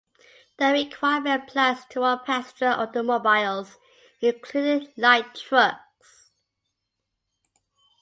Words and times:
The 0.57 0.71
requirement 0.71 1.43
applies 1.49 1.85
to 1.91 2.01
all 2.01 2.17
passenger 2.17 2.69
automobiles, 2.75 3.77
including 4.19 4.91
light 4.97 5.35
trucks. 5.35 6.31